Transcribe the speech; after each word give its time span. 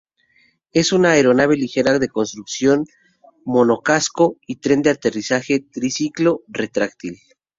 Es 0.71 0.93
una 0.93 1.11
aeronave 1.11 1.55
ligera 1.57 1.99
de 1.99 2.07
construcción 2.07 2.85
monocasco 3.45 4.39
y 4.47 4.55
tren 4.55 4.81
de 4.81 4.89
aterrizaje 4.89 5.59
triciclo 5.59 6.41
retráctil. 6.47 7.19